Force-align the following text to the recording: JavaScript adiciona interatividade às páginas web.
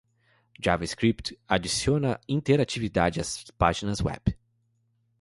JavaScript 0.59 1.37
adiciona 1.47 2.19
interatividade 2.27 3.19
às 3.21 3.43
páginas 3.51 3.99
web. 4.01 4.35